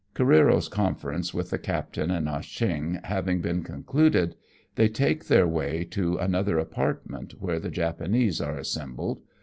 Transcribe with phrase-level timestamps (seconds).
[0.15, 4.33] Careero's conference with the captain and Ah Cheong having been concluded,
[4.73, 9.17] they take their way to another apartment, wherein the Japanese are assem bled.